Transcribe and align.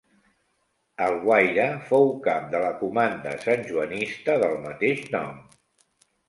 Alguaire 1.07 1.67
fou 1.89 2.09
cap 2.27 2.47
de 2.55 2.61
la 2.63 2.71
comanda 2.79 3.35
santjoanista 3.45 4.39
del 4.47 4.59
mateix 4.65 5.05
nom. 5.19 5.39